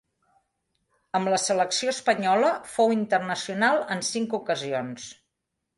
[1.19, 5.11] Amb la selecció espanyola fou internacional en cinc ocasions.